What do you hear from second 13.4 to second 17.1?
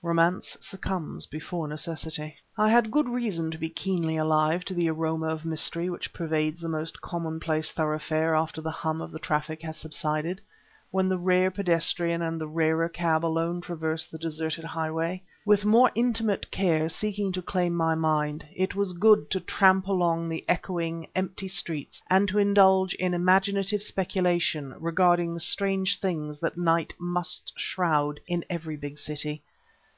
traverse the deserted highway. With more intimate cares